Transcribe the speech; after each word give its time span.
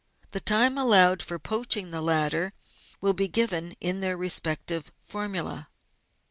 The 0.31 0.39
time 0.39 0.79
allowed 0.79 1.21
for 1.21 1.37
poaching 1.37 1.91
the 1.91 2.01
latter 2.01 2.53
will 3.01 3.13
be 3.13 3.27
given 3.27 3.75
in 3.79 3.99
their 3.99 4.17
respective 4.17 4.91
formulae. 4.99 5.67